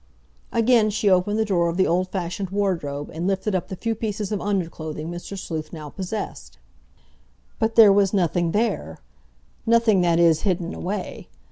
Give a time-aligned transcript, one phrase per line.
[0.51, 3.93] Again she opened the drawer of the old fashioned wardrobe and lifted up the few
[3.93, 5.37] pieces of underclothing Mr.
[5.37, 6.57] Sleuth now possessed.
[7.59, 11.29] But there was nothing there—nothing, that is, hidden away.